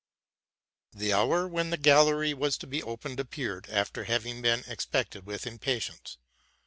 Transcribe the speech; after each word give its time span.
The 0.93 1.13
hour 1.13 1.47
when 1.47 1.69
the 1.69 1.77
gallery 1.77 2.33
was 2.33 2.57
to 2.57 2.65
be 2.65 2.81
opened 2.81 3.19
appeared, 3.19 3.67
after 3.69 4.05
having 4.05 4.41
been 4.41 4.63
expected 4.67 5.27
with 5.27 5.45
impatience. 5.45 6.17